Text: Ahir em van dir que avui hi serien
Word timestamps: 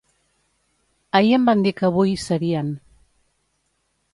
Ahir 1.19 1.35
em 1.37 1.45
van 1.49 1.61
dir 1.67 1.73
que 1.81 1.87
avui 1.91 2.15
hi 2.15 2.17
serien 2.25 2.73